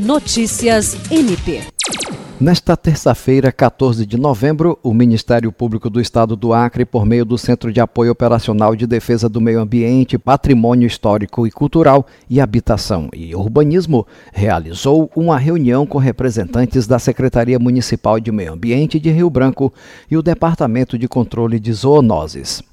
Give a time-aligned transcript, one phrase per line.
[0.00, 1.60] Notícias MP.
[2.40, 7.36] Nesta terça-feira, 14 de novembro, o Ministério Público do Estado do Acre, por meio do
[7.36, 13.10] Centro de Apoio Operacional de Defesa do Meio Ambiente, Patrimônio Histórico e Cultural e Habitação
[13.12, 19.28] e Urbanismo, realizou uma reunião com representantes da Secretaria Municipal de Meio Ambiente de Rio
[19.28, 19.70] Branco
[20.10, 22.69] e o Departamento de Controle de Zoonoses.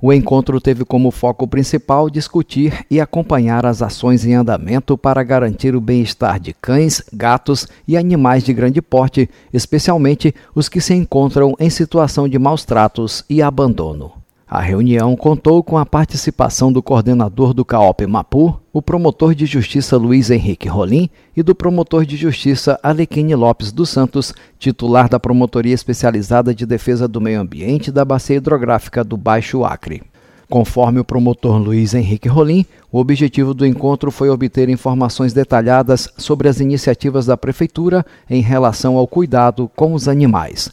[0.00, 5.74] O encontro teve como foco principal discutir e acompanhar as ações em andamento para garantir
[5.74, 11.54] o bem-estar de cães, gatos e animais de grande porte, especialmente os que se encontram
[11.58, 14.12] em situação de maus tratos e abandono.
[14.50, 19.98] A reunião contou com a participação do coordenador do CAOP Mapu, o promotor de justiça
[19.98, 25.74] Luiz Henrique Rolim e do promotor de justiça Alequine Lopes dos Santos, titular da Promotoria
[25.74, 30.02] Especializada de Defesa do Meio Ambiente da Bacia Hidrográfica do Baixo Acre.
[30.48, 36.48] Conforme o promotor Luiz Henrique Rolim, o objetivo do encontro foi obter informações detalhadas sobre
[36.48, 40.72] as iniciativas da Prefeitura em relação ao cuidado com os animais.